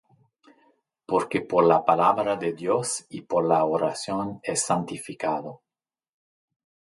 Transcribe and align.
Porque 1.09 1.41
por 1.41 1.63
la 1.63 1.85
palabra 1.85 2.35
de 2.35 2.53
Dios 2.53 3.05
y 3.09 3.21
por 3.21 3.45
la 3.45 3.63
oración 3.65 4.39
es 4.41 4.63
santificado. 4.63 5.61